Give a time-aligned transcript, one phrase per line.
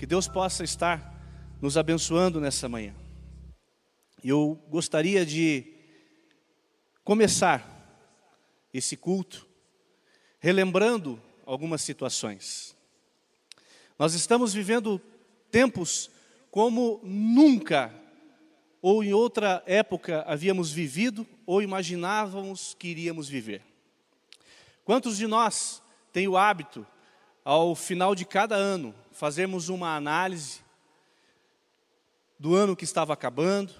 [0.00, 1.14] Que Deus possa estar
[1.60, 2.94] nos abençoando nessa manhã.
[4.24, 5.74] Eu gostaria de
[7.04, 7.68] começar
[8.72, 9.46] esse culto
[10.38, 12.74] relembrando algumas situações.
[13.98, 14.98] Nós estamos vivendo
[15.50, 16.10] tempos
[16.50, 17.94] como nunca
[18.80, 23.60] ou em outra época havíamos vivido ou imaginávamos que iríamos viver.
[24.82, 26.86] Quantos de nós têm o hábito,
[27.44, 30.60] ao final de cada ano, fazermos uma análise
[32.38, 33.72] do ano que estava acabando,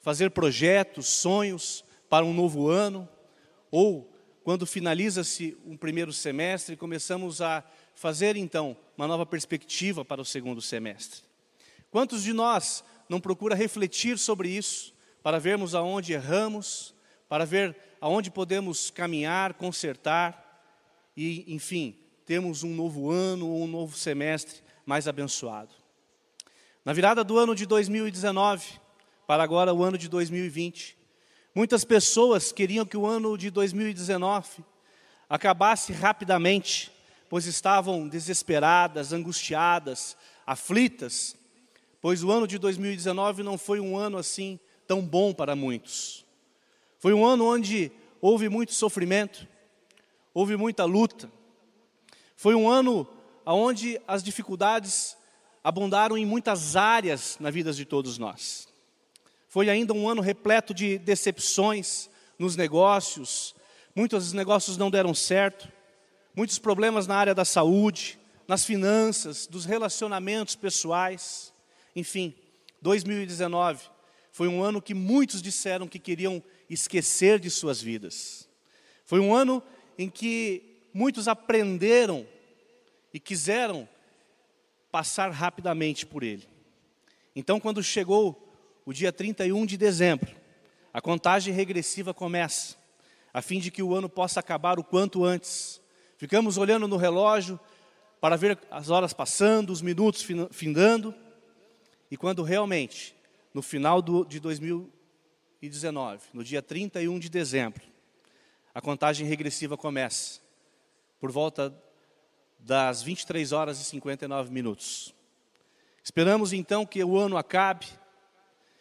[0.00, 3.08] fazer projetos, sonhos para um novo ano,
[3.70, 4.12] ou
[4.44, 7.64] quando finaliza-se um primeiro semestre, começamos a
[7.94, 11.22] fazer então uma nova perspectiva para o segundo semestre.
[11.90, 16.94] Quantos de nós não procura refletir sobre isso, para vermos aonde erramos,
[17.28, 20.62] para ver aonde podemos caminhar, consertar
[21.16, 25.70] e, enfim, temos um novo ano ou um novo semestre mais abençoado.
[26.84, 28.80] Na virada do ano de 2019
[29.26, 30.96] para agora o ano de 2020,
[31.56, 34.62] Muitas pessoas queriam que o ano de 2019
[35.26, 36.92] acabasse rapidamente,
[37.30, 41.34] pois estavam desesperadas, angustiadas, aflitas,
[41.98, 46.26] pois o ano de 2019 não foi um ano assim tão bom para muitos.
[46.98, 49.48] Foi um ano onde houve muito sofrimento,
[50.34, 51.32] houve muita luta.
[52.36, 53.08] Foi um ano
[53.46, 55.16] onde as dificuldades
[55.64, 58.68] abundaram em muitas áreas na vida de todos nós.
[59.48, 63.54] Foi ainda um ano repleto de decepções nos negócios.
[63.94, 65.66] Muitos negócios não deram certo.
[66.34, 71.54] Muitos problemas na área da saúde, nas finanças, dos relacionamentos pessoais.
[71.96, 72.34] Enfim,
[72.82, 73.88] 2019
[74.30, 78.46] foi um ano que muitos disseram que queriam esquecer de suas vidas.
[79.06, 79.62] Foi um ano
[79.96, 82.26] em que muitos aprenderam
[83.12, 83.86] e quiseram
[84.90, 86.48] passar rapidamente por ele.
[87.34, 88.50] Então, quando chegou
[88.82, 90.34] o dia 31 de dezembro,
[90.94, 92.76] a contagem regressiva começa,
[93.34, 95.82] a fim de que o ano possa acabar o quanto antes.
[96.16, 97.60] Ficamos olhando no relógio
[98.18, 101.14] para ver as horas passando, os minutos findando,
[102.10, 103.14] e quando realmente,
[103.52, 107.82] no final do, de 2019, no dia 31 de dezembro,
[108.74, 110.45] a contagem regressiva começa,
[111.18, 111.74] por volta
[112.58, 115.14] das 23 horas e 59 minutos.
[116.02, 117.86] Esperamos então que o ano acabe,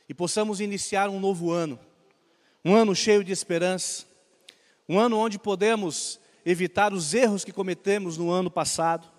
[0.07, 1.79] e possamos iniciar um novo ano,
[2.63, 4.05] um ano cheio de esperança,
[4.87, 9.11] um ano onde podemos evitar os erros que cometemos no ano passado.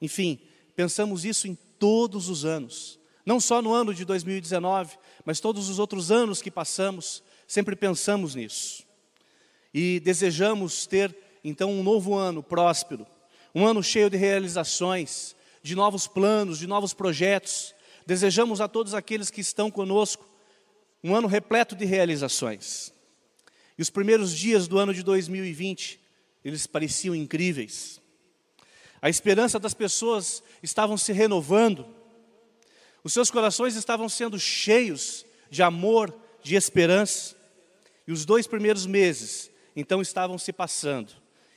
[0.00, 0.38] Enfim,
[0.76, 5.78] pensamos isso em todos os anos, não só no ano de 2019, mas todos os
[5.78, 8.84] outros anos que passamos, sempre pensamos nisso.
[9.72, 13.06] E desejamos ter então um novo ano próspero,
[13.54, 17.74] um ano cheio de realizações, de novos planos, de novos projetos,
[18.10, 20.28] Desejamos a todos aqueles que estão conosco
[21.00, 22.92] um ano repleto de realizações.
[23.78, 26.00] E os primeiros dias do ano de 2020,
[26.44, 28.00] eles pareciam incríveis.
[29.00, 31.86] A esperança das pessoas estavam se renovando.
[33.04, 36.12] Os seus corações estavam sendo cheios de amor,
[36.42, 37.36] de esperança.
[38.08, 41.12] E os dois primeiros meses, então, estavam se passando.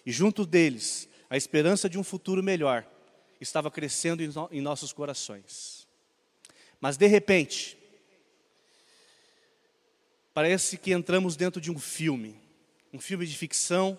[0.05, 2.85] E junto deles, a esperança de um futuro melhor
[3.39, 5.87] estava crescendo em, nossos corações.
[6.79, 7.77] Mas de repente,
[10.33, 12.39] parece que entramos dentro de um filme,
[12.91, 13.97] um filme de ficção,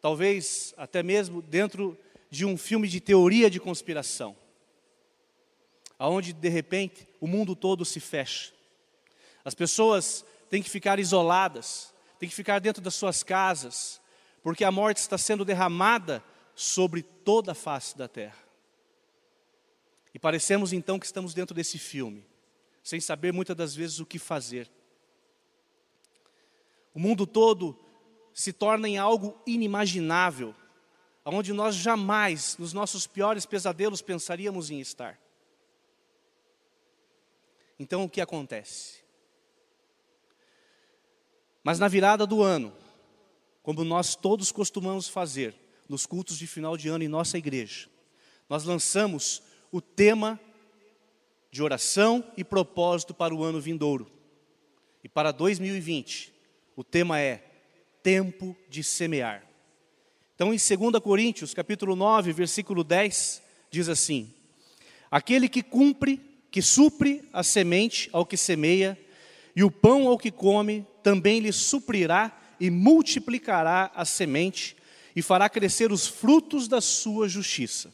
[0.00, 1.98] talvez até mesmo dentro
[2.30, 4.36] de um filme de teoria de conspiração,
[5.98, 8.52] aonde de repente o mundo todo se fecha.
[9.44, 14.00] As pessoas têm que ficar isoladas, têm que ficar dentro das suas casas,
[14.46, 16.22] porque a morte está sendo derramada
[16.54, 18.38] sobre toda a face da terra.
[20.14, 22.24] E parecemos então que estamos dentro desse filme,
[22.80, 24.70] sem saber muitas das vezes o que fazer.
[26.94, 27.76] O mundo todo
[28.32, 30.54] se torna em algo inimaginável,
[31.24, 35.20] onde nós jamais, nos nossos piores pesadelos, pensaríamos em estar.
[37.80, 39.02] Então o que acontece?
[41.64, 42.85] Mas na virada do ano,
[43.66, 45.52] como nós todos costumamos fazer
[45.88, 47.88] nos cultos de final de ano em nossa igreja,
[48.48, 49.42] nós lançamos
[49.72, 50.38] o tema
[51.50, 54.08] de oração e propósito para o ano vindouro.
[55.02, 56.32] E para 2020,
[56.76, 57.44] o tema é
[58.04, 59.44] tempo de semear.
[60.36, 64.32] Então, em 2 Coríntios, capítulo 9, versículo 10, diz assim:
[65.10, 66.20] Aquele que cumpre,
[66.52, 68.96] que supre a semente ao que semeia,
[69.56, 74.76] e o pão ao que come, também lhe suprirá e multiplicará a semente
[75.14, 77.92] e fará crescer os frutos da sua justiça.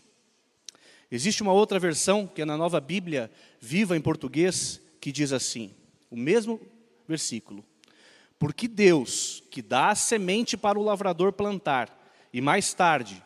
[1.10, 3.30] Existe uma outra versão, que é na nova Bíblia
[3.60, 5.70] viva em português, que diz assim:
[6.10, 6.60] o mesmo
[7.06, 7.64] versículo.
[8.38, 11.96] Porque Deus, que dá a semente para o lavrador plantar,
[12.32, 13.22] e mais tarde,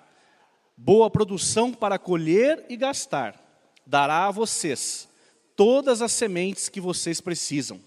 [0.76, 3.40] boa produção para colher e gastar,
[3.86, 5.08] dará a vocês
[5.54, 7.80] todas as sementes que vocês precisam.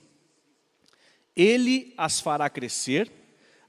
[1.36, 3.12] Ele as fará crescer,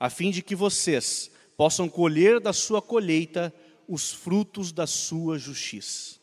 [0.01, 3.55] a fim de que vocês possam colher da sua colheita
[3.87, 6.19] os frutos da sua justiça.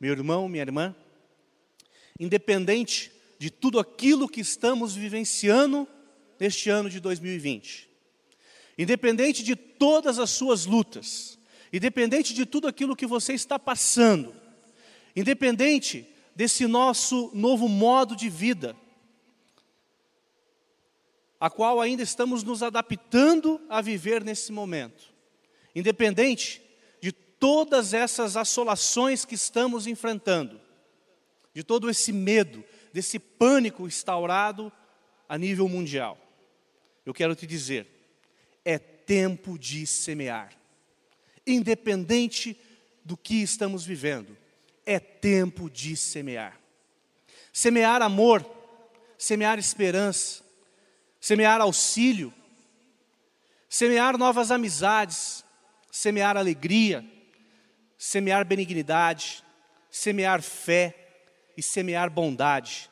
[0.00, 0.94] Meu irmão, minha irmã,
[2.18, 5.86] independente de tudo aquilo que estamos vivenciando
[6.40, 7.88] neste ano de 2020,
[8.76, 11.38] independente de todas as suas lutas,
[11.72, 14.34] independente de tudo aquilo que você está passando,
[15.14, 16.04] independente
[16.34, 18.76] desse nosso novo modo de vida,
[21.38, 25.12] a qual ainda estamos nos adaptando a viver nesse momento,
[25.74, 26.62] independente
[27.00, 30.60] de todas essas assolações que estamos enfrentando,
[31.52, 34.72] de todo esse medo, desse pânico instaurado
[35.28, 36.18] a nível mundial.
[37.04, 37.86] Eu quero te dizer,
[38.64, 40.52] é tempo de semear.
[41.46, 42.58] Independente
[43.04, 44.36] do que estamos vivendo,
[44.84, 46.58] é tempo de semear.
[47.52, 48.44] Semear amor,
[49.16, 50.42] semear esperança,
[51.26, 52.32] semear auxílio,
[53.68, 55.44] semear novas amizades,
[55.90, 57.04] semear alegria,
[57.98, 59.42] semear benignidade,
[59.90, 60.94] semear fé
[61.56, 62.88] e semear bondade.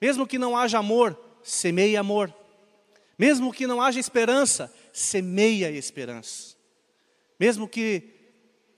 [0.00, 2.32] Mesmo que não haja amor, semeie amor.
[3.18, 6.54] Mesmo que não haja esperança, semeia esperança.
[7.40, 8.14] Mesmo que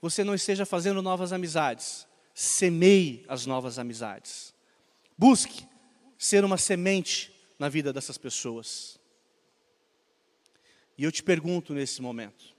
[0.01, 4.51] você não esteja fazendo novas amizades, semeie as novas amizades.
[5.15, 5.63] Busque
[6.17, 8.99] ser uma semente na vida dessas pessoas.
[10.97, 12.55] E eu te pergunto nesse momento: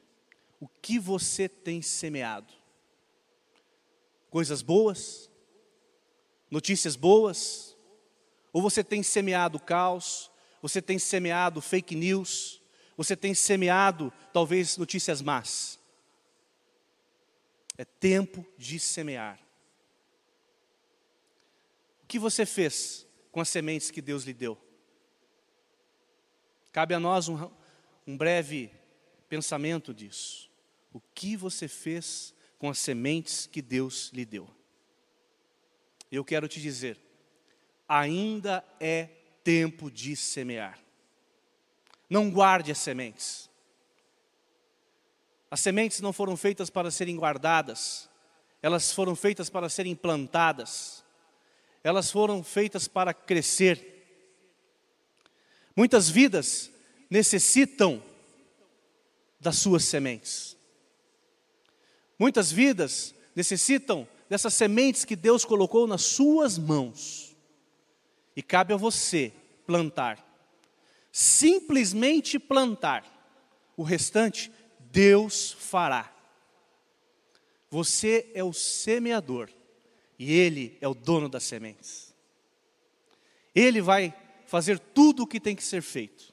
[0.60, 2.52] o que você tem semeado?
[4.30, 5.30] Coisas boas?
[6.50, 7.76] Notícias boas?
[8.52, 10.30] Ou você tem semeado caos?
[10.62, 12.60] Você tem semeado fake news?
[12.96, 15.78] Você tem semeado talvez notícias más?
[17.76, 19.38] É tempo de semear.
[22.02, 24.58] O que você fez com as sementes que Deus lhe deu?
[26.78, 27.50] Cabe a nós um,
[28.06, 28.70] um breve
[29.28, 30.48] pensamento disso.
[30.92, 34.48] O que você fez com as sementes que Deus lhe deu?
[36.08, 36.96] Eu quero te dizer,
[37.88, 39.08] ainda é
[39.42, 40.78] tempo de semear.
[42.08, 43.50] Não guarde as sementes.
[45.50, 48.08] As sementes não foram feitas para serem guardadas,
[48.62, 51.04] elas foram feitas para serem plantadas,
[51.82, 53.97] elas foram feitas para crescer.
[55.78, 56.72] Muitas vidas
[57.08, 58.02] necessitam
[59.38, 60.56] das suas sementes.
[62.18, 67.36] Muitas vidas necessitam dessas sementes que Deus colocou nas suas mãos.
[68.34, 69.32] E cabe a você
[69.68, 70.18] plantar.
[71.12, 73.04] Simplesmente plantar.
[73.76, 76.12] O restante, Deus fará.
[77.70, 79.48] Você é o semeador
[80.18, 82.12] e Ele é o dono das sementes.
[83.54, 84.12] Ele vai
[84.48, 86.32] fazer tudo o que tem que ser feito.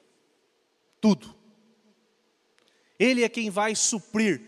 [1.02, 1.36] Tudo.
[2.98, 4.40] Ele é quem vai suprir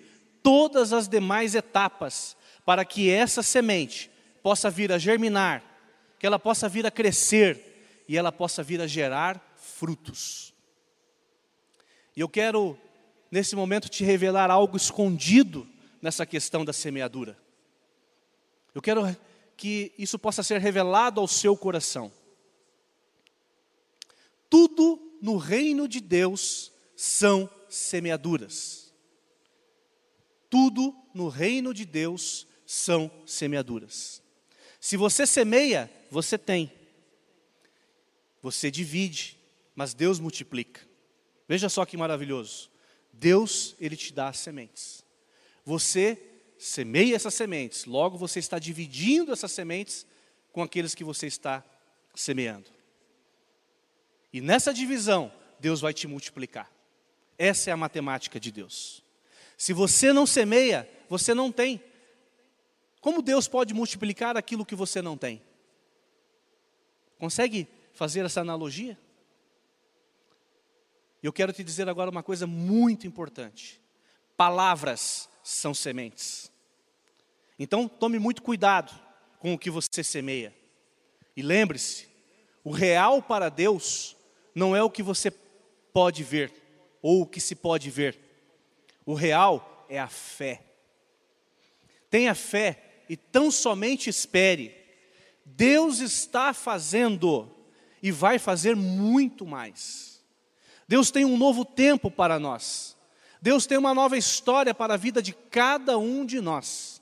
[0.42, 2.34] todas as demais etapas
[2.64, 4.10] para que essa semente
[4.42, 5.62] possa vir a germinar,
[6.18, 10.54] que ela possa vir a crescer e ela possa vir a gerar frutos.
[12.16, 12.78] E eu quero,
[13.30, 15.68] nesse momento, te revelar algo escondido
[16.00, 17.38] nessa questão da semeadura.
[18.74, 19.14] Eu quero
[19.58, 22.10] que isso possa ser revelado ao seu coração.
[24.48, 28.92] Tudo no reino de Deus são semeaduras.
[30.48, 34.22] Tudo no reino de Deus são semeaduras.
[34.80, 36.72] Se você semeia, você tem.
[38.40, 39.38] Você divide,
[39.74, 40.80] mas Deus multiplica.
[41.46, 42.70] Veja só que maravilhoso.
[43.12, 45.04] Deus, Ele te dá as sementes.
[45.64, 46.22] Você
[46.58, 50.04] semeia essas sementes, logo você está dividindo essas sementes
[50.52, 51.64] com aqueles que você está
[52.14, 52.77] semeando.
[54.32, 56.70] E nessa divisão, Deus vai te multiplicar.
[57.38, 59.02] Essa é a matemática de Deus.
[59.56, 61.82] Se você não semeia, você não tem.
[63.00, 65.42] Como Deus pode multiplicar aquilo que você não tem?
[67.18, 68.98] Consegue fazer essa analogia?
[71.22, 73.80] Eu quero te dizer agora uma coisa muito importante:
[74.36, 76.52] palavras são sementes.
[77.58, 78.92] Então, tome muito cuidado
[79.40, 80.54] com o que você semeia.
[81.36, 82.08] E lembre-se:
[82.62, 84.16] o real para Deus
[84.58, 85.30] não é o que você
[85.92, 86.52] pode ver
[87.00, 88.18] ou o que se pode ver.
[89.06, 90.62] O real é a fé.
[92.10, 94.74] Tenha fé e tão somente espere.
[95.44, 97.50] Deus está fazendo
[98.02, 100.20] e vai fazer muito mais.
[100.86, 102.96] Deus tem um novo tempo para nós.
[103.40, 107.00] Deus tem uma nova história para a vida de cada um de nós.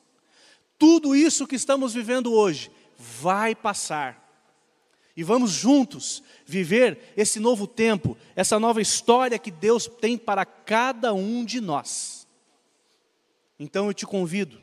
[0.79, 4.26] Tudo isso que estamos vivendo hoje vai passar.
[5.17, 11.15] E vamos juntos viver esse novo tempo, essa nova história que Deus tem para cada
[11.15, 12.29] um de nós.
[13.59, 14.61] Então eu te convido,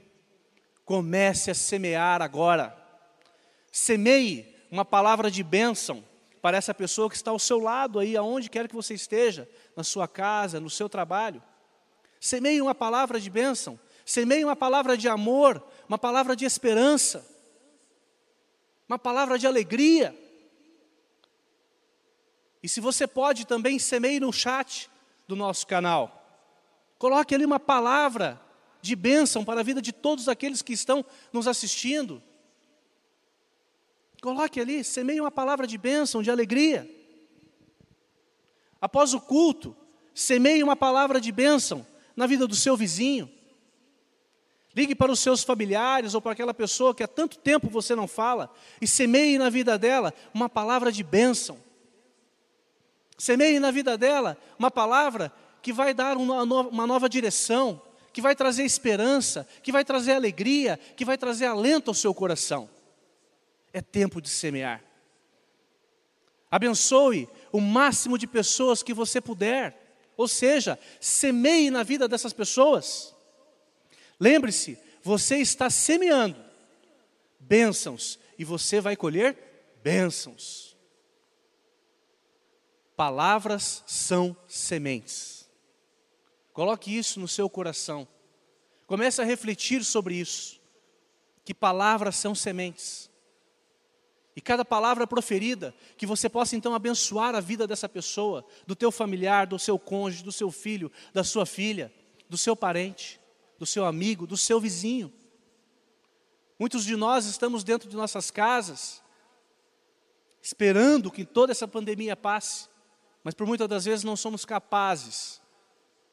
[0.86, 2.78] comece a semear agora.
[3.72, 6.04] Semeie uma palavra de bênção
[6.40, 9.84] para essa pessoa que está ao seu lado aí, aonde quer que você esteja, na
[9.84, 11.42] sua casa, no seu trabalho.
[12.20, 17.26] Semeie uma palavra de bênção, semeie uma palavra de amor, uma palavra de esperança,
[18.88, 20.23] uma palavra de alegria.
[22.64, 24.90] E se você pode também, semeie no chat
[25.28, 26.26] do nosso canal.
[26.98, 28.42] Coloque ali uma palavra
[28.82, 32.24] de bênção para a vida de todos aqueles que estão nos assistindo.
[34.22, 36.90] Coloque ali, semeie uma palavra de bênção, de alegria.
[38.80, 39.76] Após o culto,
[40.16, 43.30] semeie uma palavra de bênção na vida do seu vizinho.
[44.74, 48.08] Ligue para os seus familiares ou para aquela pessoa que há tanto tempo você não
[48.08, 48.50] fala
[48.82, 51.58] e semeie na vida dela uma palavra de bênção.
[53.18, 56.46] Semeie na vida dela uma palavra que vai dar uma
[56.88, 61.96] nova, direção, que vai trazer esperança, que vai trazer alegria, que vai trazer alento ao
[61.96, 62.70] seu coração.
[63.72, 64.84] É tempo de semear.
[66.52, 69.80] Abençoe o máximo de pessoas que você puder.
[70.16, 73.16] Ou seja, semeie na vida dessas pessoas.
[74.20, 76.38] Lembre-se, você está semeando
[77.40, 79.36] bênçãos e você vai colher
[79.84, 80.73] bênçãos.
[82.96, 85.50] Palavras são sementes.
[86.52, 88.08] Coloque isso no seu coração.
[88.86, 90.62] Comece a refletir sobre isso.
[91.44, 93.10] Que palavras são sementes.
[94.36, 98.92] E cada palavra proferida, que você possa então abençoar a vida dessa pessoa, do teu
[98.92, 101.94] familiar, do seu cônjuge, do seu filho, da sua filha,
[102.30, 103.20] do seu parente,
[103.60, 105.14] do seu amigo, do seu vizinho.
[106.58, 109.04] Muitos de nós estamos dentro de nossas casas,
[110.42, 112.73] esperando que toda essa pandemia passe
[113.24, 115.42] mas por muitas das vezes não somos capazes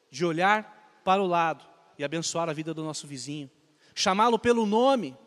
[0.09, 1.65] de olhar para o lado
[1.97, 3.49] e abençoar a vida do nosso vizinho,
[3.93, 5.17] chamá-lo pelo nome.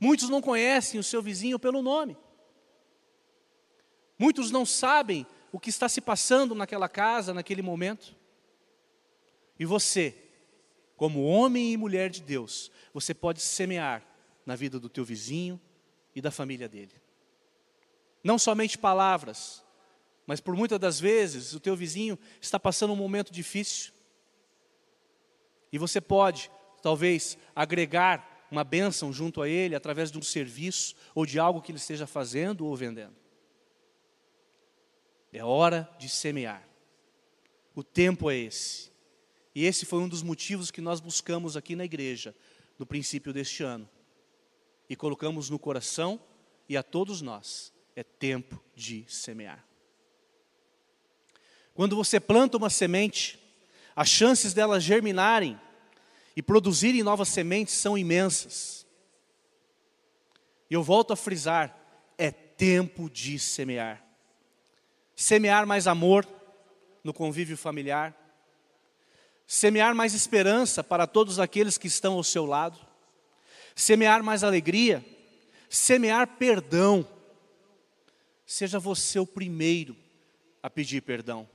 [0.00, 2.16] Muitos não conhecem o seu vizinho pelo nome.
[4.18, 8.16] Muitos não sabem o que está se passando naquela casa, naquele momento.
[9.58, 10.14] E você,
[10.96, 14.04] como homem e mulher de Deus, você pode semear
[14.46, 15.60] na vida do teu vizinho
[16.14, 16.94] e da família dele.
[18.22, 19.64] Não somente palavras,
[20.28, 23.94] mas por muitas das vezes o teu vizinho está passando um momento difícil.
[25.72, 26.50] E você pode,
[26.82, 31.72] talvez, agregar uma bênção junto a ele através de um serviço ou de algo que
[31.72, 33.16] ele esteja fazendo ou vendendo.
[35.32, 36.68] É hora de semear.
[37.74, 38.92] O tempo é esse.
[39.54, 42.36] E esse foi um dos motivos que nós buscamos aqui na igreja,
[42.78, 43.88] no princípio deste ano.
[44.90, 46.20] E colocamos no coração
[46.68, 49.67] e a todos nós: é tempo de semear.
[51.78, 53.38] Quando você planta uma semente,
[53.94, 55.56] as chances delas germinarem
[56.34, 58.84] e produzirem novas sementes são imensas.
[60.68, 61.78] E eu volto a frisar:
[62.18, 64.04] é tempo de semear.
[65.14, 66.26] Semear mais amor
[67.04, 68.12] no convívio familiar,
[69.46, 72.76] semear mais esperança para todos aqueles que estão ao seu lado,
[73.76, 75.06] semear mais alegria,
[75.70, 77.06] semear perdão.
[78.44, 79.96] Seja você o primeiro
[80.60, 81.48] a pedir perdão.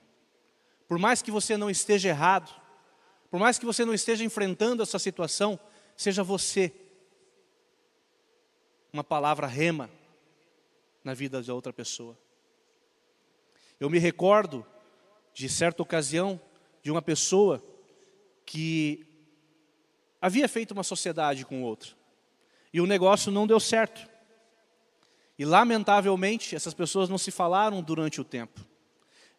[0.94, 2.54] Por mais que você não esteja errado,
[3.32, 5.60] por mais que você não esteja enfrentando essa situação,
[5.98, 6.72] seja você
[8.94, 9.90] uma palavra rema
[11.04, 12.16] na vida de outra pessoa.
[13.80, 14.64] Eu me recordo
[15.34, 16.40] de certa ocasião
[16.84, 17.60] de uma pessoa
[18.46, 19.04] que
[20.22, 21.90] havia feito uma sociedade com outra
[22.72, 24.08] e o negócio não deu certo.
[25.40, 28.73] E lamentavelmente essas pessoas não se falaram durante o tempo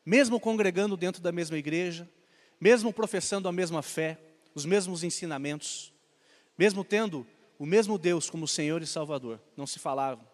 [0.04, 2.08] mesmo congregando dentro da mesma igreja,
[2.60, 4.18] mesmo professando a mesma fé,
[4.54, 5.92] os mesmos ensinamentos,
[6.56, 7.26] mesmo tendo
[7.58, 10.26] o mesmo Deus como Senhor e Salvador, não se falavam.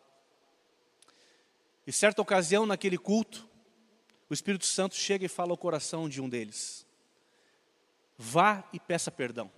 [1.87, 3.49] E certa ocasião, naquele culto,
[4.29, 6.87] o Espírito Santo chega e fala ao coração de um deles:
[8.17, 9.51] Vá e peça perdão.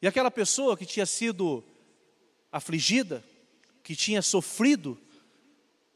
[0.00, 1.62] E aquela pessoa que tinha sido
[2.50, 3.22] afligida,
[3.82, 4.98] que tinha sofrido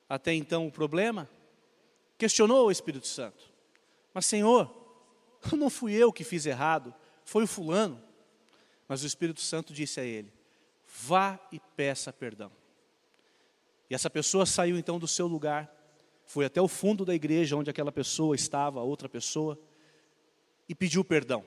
[0.08, 1.28] até então o problema,
[2.18, 3.52] questionou o Espírito Santo:
[4.12, 4.70] Mas, Senhor,
[5.52, 6.94] não fui eu que fiz errado,
[7.24, 8.02] foi o fulano.
[8.88, 10.32] Mas o Espírito Santo disse a ele:
[10.86, 12.50] Vá e peça perdão.
[13.88, 15.70] E essa pessoa saiu então do seu lugar,
[16.24, 19.58] foi até o fundo da igreja onde aquela pessoa estava, outra pessoa,
[20.68, 21.44] e pediu perdão.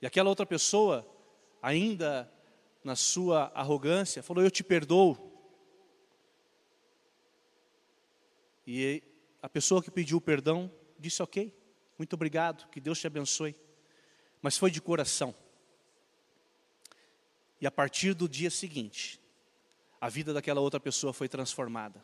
[0.00, 1.06] E aquela outra pessoa,
[1.62, 2.30] ainda
[2.82, 5.31] na sua arrogância, falou: Eu te perdoo.
[8.66, 9.02] E
[9.40, 11.54] a pessoa que pediu perdão disse: Ok,
[11.98, 13.54] muito obrigado, que Deus te abençoe.
[14.40, 15.34] Mas foi de coração.
[17.60, 19.20] E a partir do dia seguinte,
[20.00, 22.02] a vida daquela outra pessoa foi transformada.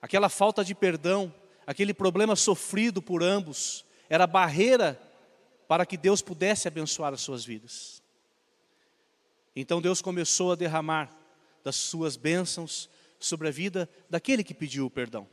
[0.00, 1.32] Aquela falta de perdão,
[1.64, 5.00] aquele problema sofrido por ambos, era barreira
[5.68, 8.02] para que Deus pudesse abençoar as suas vidas.
[9.54, 11.14] Então Deus começou a derramar
[11.62, 12.90] das suas bênçãos
[13.24, 15.28] sobre a vida daquele que pediu o perdão.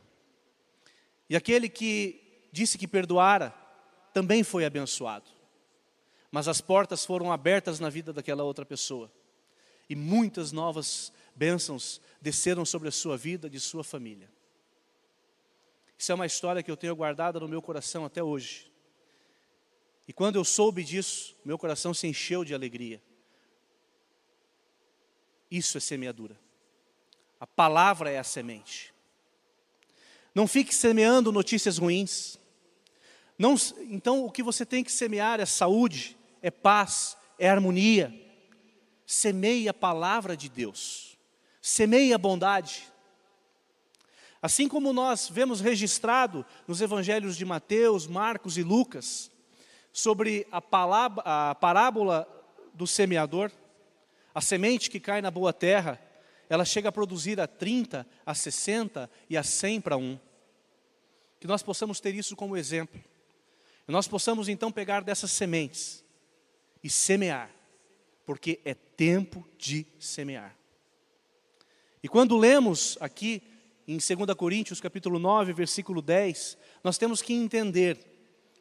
[1.28, 3.54] E aquele que disse que perdoara
[4.12, 5.30] também foi abençoado.
[6.30, 9.10] Mas as portas foram abertas na vida daquela outra pessoa
[9.88, 14.30] e muitas novas bênçãos desceram sobre a sua vida, de sua família.
[15.98, 18.70] Isso é uma história que eu tenho guardada no meu coração até hoje.
[20.06, 23.02] E quando eu soube disso, meu coração se encheu de alegria.
[25.50, 26.38] Isso é semeadura.
[27.40, 28.94] A palavra é a semente.
[30.34, 32.38] Não fique semeando notícias ruins.
[33.36, 33.56] Não,
[33.88, 38.20] então, o que você tem que semear é saúde, é paz, é harmonia
[39.10, 41.18] semeie a palavra de Deus,
[41.60, 42.86] semeie a bondade.
[44.40, 49.28] Assim como nós vemos registrado nos evangelhos de Mateus, Marcos e Lucas,
[49.92, 52.24] sobre a, palavra, a parábola
[52.72, 53.50] do semeador,
[54.32, 56.00] a semente que cai na boa terra,
[56.50, 60.18] ela chega a produzir a 30, a 60 e a 100 para um.
[61.38, 63.00] Que nós possamos ter isso como exemplo.
[63.88, 66.04] E nós possamos então pegar dessas sementes
[66.82, 67.50] e semear
[68.26, 70.56] porque é tempo de semear.
[72.02, 73.42] E quando lemos aqui
[73.86, 77.98] em 2 Coríntios capítulo 9, versículo 10, nós temos que entender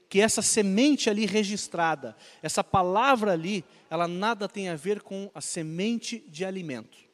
[0.10, 5.41] que essa semente ali registrada, essa palavra ali, ela nada tem a ver com a
[5.41, 7.09] semente de alimento.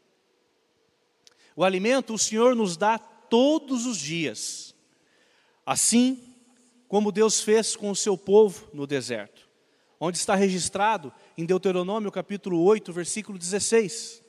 [1.55, 4.75] O alimento o Senhor nos dá todos os dias,
[5.65, 6.35] assim
[6.87, 9.45] como Deus fez com o seu povo no deserto
[9.99, 14.21] onde está registrado em Deuteronômio capítulo 8, versículo 16.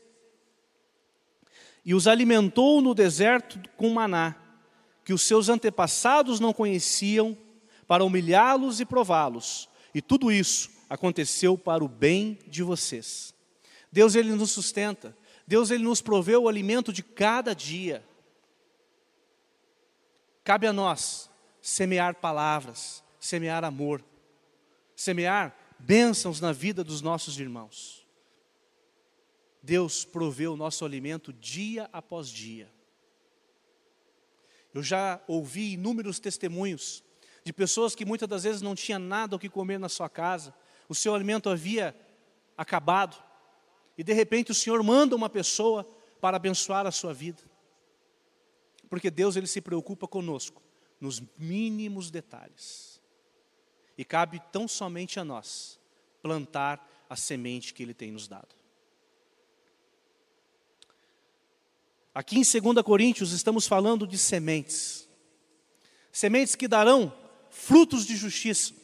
[1.84, 4.34] E os alimentou no deserto com maná,
[5.04, 7.36] que os seus antepassados não conheciam,
[7.86, 9.68] para humilhá-los e prová-los.
[9.94, 13.32] E tudo isso aconteceu para o bem de vocês.
[13.92, 15.16] Deus ele nos sustenta.
[15.46, 18.04] Deus ele nos proveu o alimento de cada dia.
[20.42, 21.30] Cabe a nós
[21.61, 24.04] semear palavras, semear amor,
[24.94, 28.06] semear bênçãos na vida dos nossos irmãos.
[29.62, 32.72] Deus proveu o nosso alimento dia após dia.
[34.72, 37.02] Eu já ouvi inúmeros testemunhos
[37.42, 40.54] de pessoas que muitas das vezes não tinham nada o que comer na sua casa,
[40.88, 41.96] o seu alimento havia
[42.56, 43.16] acabado,
[43.96, 45.85] e de repente o Senhor manda uma pessoa
[46.20, 47.42] para abençoar a sua vida.
[48.88, 50.62] Porque Deus ele se preocupa conosco
[51.00, 53.00] nos mínimos detalhes.
[53.96, 55.78] E cabe tão somente a nós
[56.22, 58.54] plantar a semente que Ele tem nos dado.
[62.14, 65.09] Aqui em 2 Coríntios estamos falando de sementes.
[66.11, 67.12] Sementes que darão
[67.50, 68.74] frutos de justiça.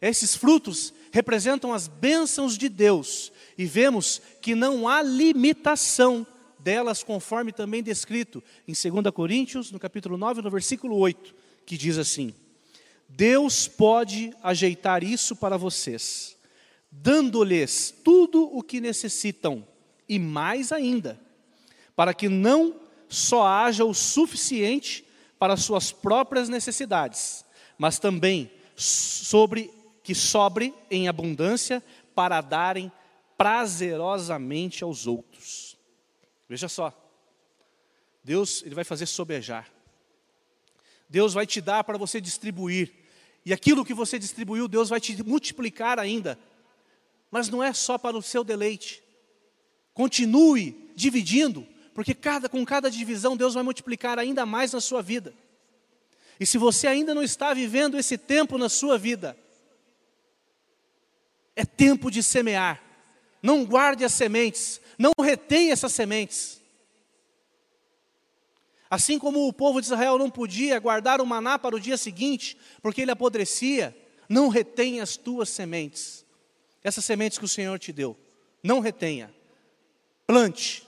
[0.00, 6.24] Esses frutos representam as bênçãos de Deus e vemos que não há limitação
[6.60, 11.34] delas, conforme também descrito em 2 Coríntios, no capítulo 9, no versículo 8,
[11.66, 12.32] que diz assim:
[13.08, 16.36] Deus pode ajeitar isso para vocês,
[16.88, 19.66] dando-lhes tudo o que necessitam
[20.08, 21.18] e mais ainda,
[21.96, 22.76] para que não
[23.08, 25.04] só haja o suficiente
[25.36, 27.44] para suas próprias necessidades,
[27.76, 29.72] mas também sobre
[30.04, 31.82] que sobre em abundância
[32.14, 32.90] para darem
[33.38, 35.78] prazerosamente aos outros.
[36.48, 36.92] Veja só.
[38.24, 39.72] Deus, ele vai fazer sobejar.
[41.08, 42.92] Deus vai te dar para você distribuir.
[43.46, 46.38] E aquilo que você distribuiu, Deus vai te multiplicar ainda
[47.30, 49.02] Mas não é só para o seu deleite.
[49.94, 55.32] Continue dividindo, porque cada, com cada divisão Deus vai multiplicar ainda mais na sua vida.
[56.40, 59.36] E se você ainda não está vivendo esse tempo na sua vida,
[61.54, 62.87] é tempo de semear.
[63.42, 66.60] Não guarde as sementes, não retenha essas sementes.
[68.90, 72.56] Assim como o povo de Israel não podia guardar o maná para o dia seguinte,
[72.80, 73.96] porque ele apodrecia,
[74.28, 76.24] não retenha as tuas sementes.
[76.82, 78.16] Essas sementes que o Senhor te deu,
[78.62, 79.32] não retenha.
[80.26, 80.86] Plante.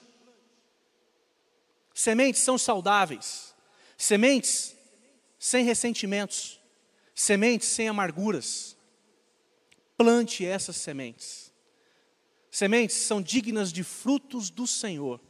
[1.94, 3.54] Sementes são saudáveis.
[3.96, 4.74] Sementes
[5.38, 6.58] sem ressentimentos.
[7.14, 8.76] Sementes sem amarguras.
[9.96, 11.49] Plante essas sementes.
[12.50, 15.20] Sementes são dignas de frutos do Senhor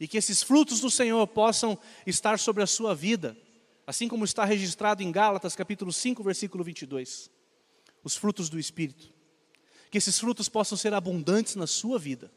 [0.00, 3.36] e que esses frutos do Senhor possam estar sobre a sua vida,
[3.86, 7.30] assim como está registrado em Gálatas capítulo 5, versículo 22.
[8.02, 9.12] Os frutos do Espírito.
[9.90, 12.32] Que esses frutos possam ser abundantes na sua vida.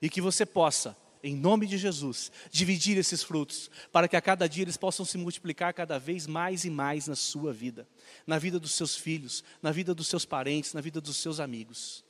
[0.00, 4.48] E que você possa, em nome de Jesus, dividir esses frutos, para que a cada
[4.48, 7.88] dia eles possam se multiplicar cada vez mais e mais na sua vida,
[8.24, 12.04] na vida dos seus filhos, na vida dos seus parentes, na vida dos seus amigos.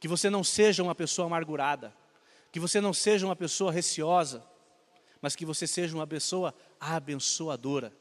[0.00, 1.94] Que você não seja uma pessoa amargurada,
[2.50, 4.44] que você não seja uma pessoa receosa,
[5.22, 7.92] mas que você seja uma pessoa abençoadora.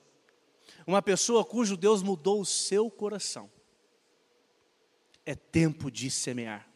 [0.88, 3.52] Uma pessoa cujo Deus mudou o seu coração.
[5.26, 6.68] É tempo de semear.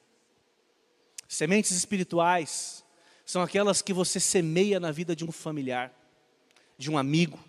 [1.27, 2.83] Sementes espirituais
[3.25, 5.91] são aquelas que você semeia na vida de um familiar,
[6.77, 7.39] de um amigo,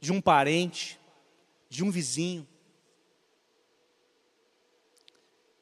[0.00, 0.98] de um parente,
[1.68, 2.48] de um vizinho.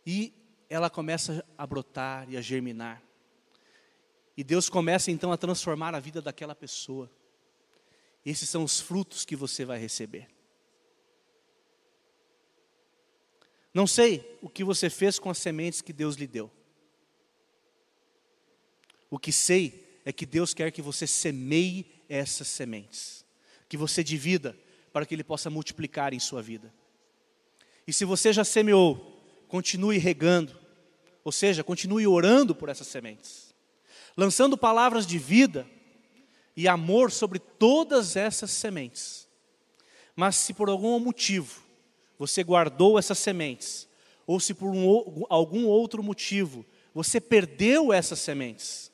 [0.06, 0.32] E
[0.74, 3.00] ela começa a brotar e a germinar.
[4.36, 7.08] E Deus começa então a transformar a vida daquela pessoa.
[8.26, 10.28] Esses são os frutos que você vai receber.
[13.72, 16.50] Não sei o que você fez com as sementes que Deus lhe deu.
[19.08, 23.24] O que sei é que Deus quer que você semeie essas sementes,
[23.68, 24.58] que você divida
[24.92, 26.74] para que Ele possa multiplicar em sua vida.
[27.86, 30.63] E se você já semeou, continue regando,
[31.24, 33.54] ou seja, continue orando por essas sementes
[34.16, 35.66] lançando palavras de vida
[36.56, 39.28] e amor sobre todas essas sementes.
[40.14, 41.62] Mas se por algum motivo
[42.18, 43.88] você guardou essas sementes,
[44.26, 48.92] ou se por um, algum outro motivo você perdeu essas sementes,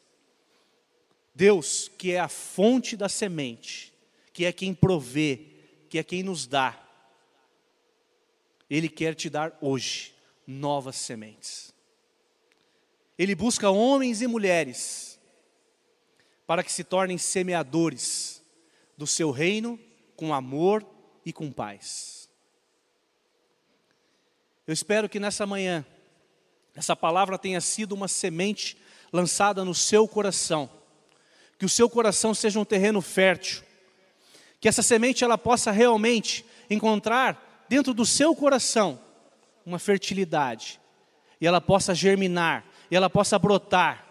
[1.35, 3.93] Deus, que é a fonte da semente,
[4.33, 5.47] que é quem provê,
[5.89, 6.83] que é quem nos dá,
[8.69, 10.15] Ele quer te dar hoje
[10.47, 11.75] novas sementes.
[13.21, 15.21] Ele busca homens e mulheres
[16.47, 18.43] para que se tornem semeadores
[18.97, 19.79] do seu reino
[20.17, 20.83] com amor
[21.23, 22.31] e com paz.
[24.67, 25.85] Eu espero que nessa manhã,
[26.75, 28.79] essa palavra tenha sido uma semente
[29.13, 30.71] lançada no seu coração,
[31.59, 33.63] que o seu coração seja um terreno fértil,
[34.59, 38.99] que essa semente ela possa realmente encontrar dentro do seu coração
[39.67, 40.81] uma fertilidade,
[41.39, 44.07] e ela possa germinar, e ela possa brotar,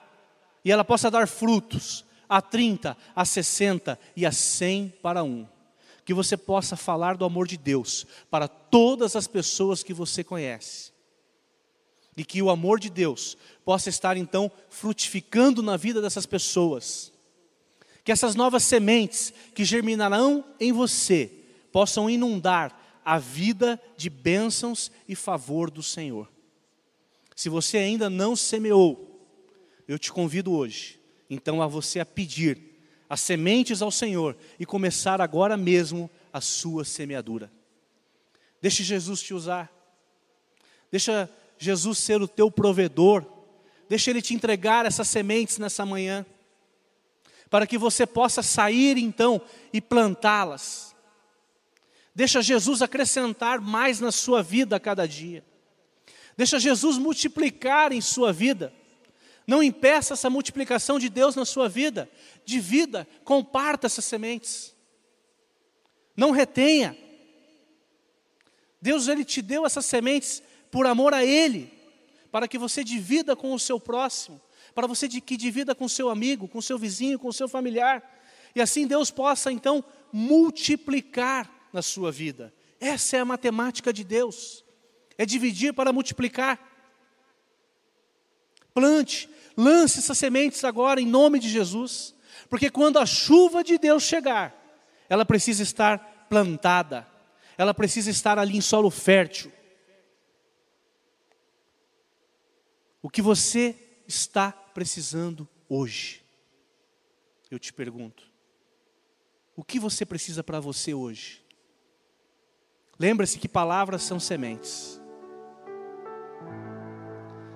[0.64, 5.48] e ela possa dar frutos, a 30, a 60 e a 100 para um.
[6.06, 10.92] Que você possa falar do amor de Deus para todas as pessoas que você conhece.
[12.16, 17.12] E que o amor de Deus possa estar então frutificando na vida dessas pessoas.
[18.04, 21.32] Que essas novas sementes que germinarão em você
[21.72, 26.28] possam inundar a vida de bênçãos e favor do Senhor.
[27.40, 29.26] Se você ainda não semeou,
[29.88, 31.00] eu te convido hoje
[31.30, 32.62] então a você a pedir
[33.10, 37.50] as sementes ao Senhor e começar agora mesmo a sua semeadura.
[38.62, 39.72] Deixe Jesus te usar.
[40.92, 43.26] Deixa Jesus ser o teu provedor.
[43.88, 46.26] Deixa Ele te entregar essas sementes nessa manhã.
[47.50, 50.94] Para que você possa sair então e plantá-las.
[52.14, 55.42] Deixa Jesus acrescentar mais na sua vida a cada dia.
[56.40, 58.74] Deixa Jesus multiplicar em sua vida.
[59.46, 62.10] Não impeça essa multiplicação de Deus na sua vida.
[62.46, 64.74] De vida, comparta essas sementes.
[66.16, 66.98] Não retenha.
[68.82, 71.74] Deus ele te deu essas sementes por amor a ele,
[72.32, 74.40] para que você divida com o seu próximo,
[74.74, 77.50] para você que divida com o seu amigo, com o seu vizinho, com o seu
[77.50, 78.02] familiar,
[78.56, 82.54] e assim Deus possa então multiplicar na sua vida.
[82.80, 84.64] Essa é a matemática de Deus.
[85.20, 86.60] É dividir para multiplicar.
[88.74, 89.30] Plante,
[89.60, 92.16] Lance essas sementes agora em nome de Jesus,
[92.50, 94.56] porque quando a chuva de Deus chegar,
[95.10, 97.06] ela precisa estar plantada,
[97.58, 99.52] ela precisa estar ali em solo fértil.
[103.02, 103.76] O que você
[104.08, 106.24] está precisando hoje?
[107.52, 108.24] Eu te pergunto.
[109.58, 111.46] O que você precisa para você hoje?
[112.98, 114.99] Lembre-se que palavras são sementes.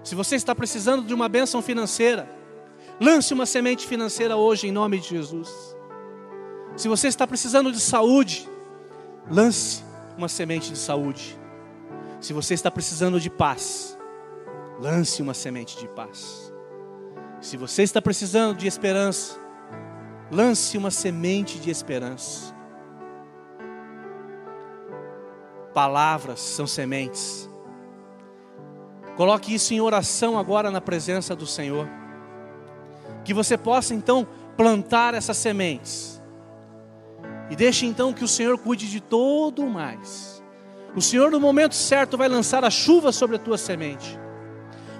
[0.03, 2.29] Se você está precisando de uma bênção financeira,
[2.99, 5.49] lance uma semente financeira hoje em nome de Jesus.
[6.75, 8.49] Se você está precisando de saúde,
[9.29, 9.83] lance
[10.17, 11.39] uma semente de saúde.
[12.19, 13.97] Se você está precisando de paz,
[14.79, 16.51] lance uma semente de paz.
[17.39, 19.37] Se você está precisando de esperança,
[20.31, 22.53] lance uma semente de esperança.
[25.73, 27.49] Palavras são sementes.
[29.15, 31.87] Coloque isso em oração agora na presença do Senhor.
[33.23, 36.21] Que você possa então plantar essas sementes.
[37.49, 40.43] E deixe então que o Senhor cuide de todo o mais.
[40.95, 44.19] O Senhor, no momento certo, vai lançar a chuva sobre a tua semente.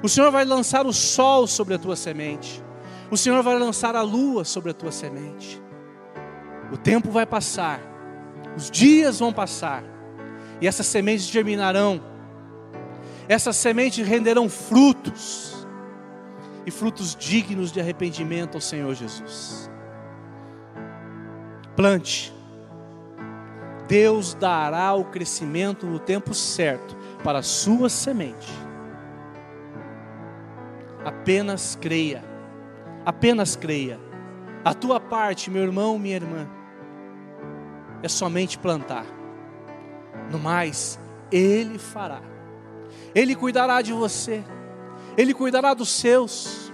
[0.04, 2.63] O Senhor vai lançar o sol sobre a tua semente.
[3.10, 5.62] O Senhor vai lançar a lua sobre a tua semente.
[6.71, 7.80] O tempo vai passar,
[8.58, 9.84] os dias vão passar,
[10.60, 12.02] e essas sementes germinarão,
[13.27, 15.53] essas sementes renderão frutos,
[16.65, 19.69] e frutos dignos de arrependimento ao Senhor Jesus.
[21.75, 22.33] Plante,
[23.88, 28.51] Deus dará o crescimento no tempo certo para a sua semente.
[31.03, 32.23] Apenas creia,
[33.05, 33.99] apenas creia.
[34.63, 36.47] A tua parte, meu irmão, minha irmã,
[38.01, 39.05] é somente plantar.
[40.31, 40.97] No mais,
[41.29, 42.32] Ele fará.
[43.15, 44.43] Ele cuidará de você.
[45.17, 46.71] Ele cuidará dos seus.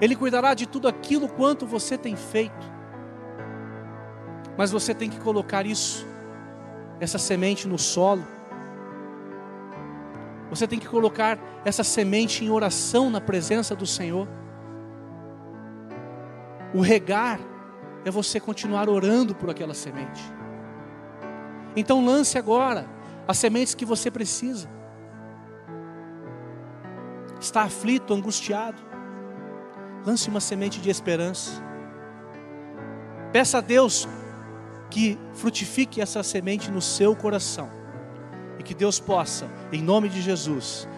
[0.00, 2.72] Ele cuidará de tudo aquilo quanto você tem feito.
[4.56, 6.06] Mas você tem que colocar isso,
[7.00, 8.24] essa semente no solo.
[10.50, 14.28] Você tem que colocar essa semente em oração na presença do Senhor.
[16.72, 17.40] O regar
[18.04, 20.22] é você continuar orando por aquela semente.
[21.74, 22.86] Então lance agora
[23.26, 24.73] as sementes que você precisa.
[27.44, 28.80] Está aflito, angustiado.
[30.06, 31.62] Lance uma semente de esperança.
[33.32, 34.08] Peça a Deus
[34.90, 37.68] que frutifique essa semente no seu coração.
[38.58, 40.88] E que Deus possa, em nome de Jesus,